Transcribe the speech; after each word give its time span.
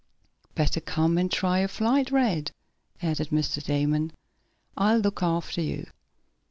"Better 0.55 0.81
come 0.81 1.19
and 1.19 1.31
try 1.31 1.59
a 1.59 1.67
flight, 1.67 2.09
Rad," 2.09 2.53
added 3.03 3.29
Mr. 3.29 3.63
Damon. 3.63 4.11
"I'll 4.75 4.97
look 4.97 5.21
after 5.21 5.61
you." 5.61 5.85